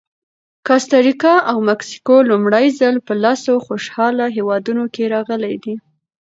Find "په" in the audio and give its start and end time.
3.07-3.13